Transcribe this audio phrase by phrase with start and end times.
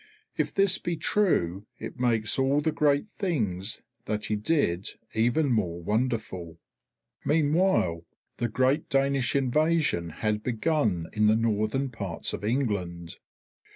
[0.35, 5.79] If this be true, it makes all the great things that he did even more
[5.79, 6.57] wonderful.
[7.23, 8.03] Meanwhile
[8.37, 13.17] the great Danish invasion had begun in the northern parts of England.